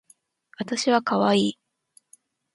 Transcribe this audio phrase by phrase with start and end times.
[0.57, 1.57] わたしはかわいい